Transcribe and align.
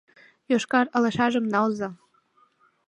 —Йошкар 0.51 0.87
алашажым 0.95 1.45
налза! 1.53 1.89